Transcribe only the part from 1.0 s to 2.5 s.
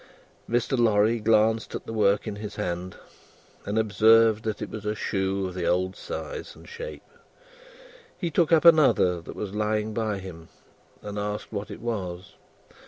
glanced at the work in